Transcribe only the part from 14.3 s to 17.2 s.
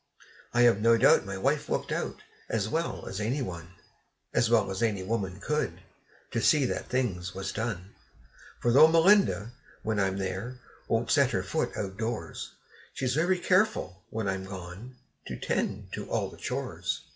gone, to tend to all the chores.